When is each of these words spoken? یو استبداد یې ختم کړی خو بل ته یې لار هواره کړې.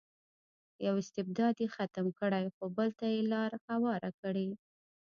یو 0.85 0.95
استبداد 1.01 1.55
یې 1.63 1.67
ختم 1.75 2.05
کړی 2.19 2.45
خو 2.55 2.63
بل 2.77 2.89
ته 2.99 3.05
یې 3.13 3.21
لار 3.33 3.51
هواره 3.67 4.09
کړې. 4.21 4.47